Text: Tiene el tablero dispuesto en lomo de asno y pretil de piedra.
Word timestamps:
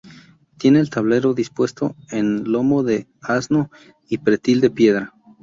Tiene 0.57 0.79
el 0.79 0.89
tablero 0.89 1.35
dispuesto 1.35 1.95
en 2.09 2.51
lomo 2.51 2.81
de 2.81 3.05
asno 3.21 3.69
y 4.09 4.17
pretil 4.17 4.59
de 4.59 4.71
piedra. 4.71 5.13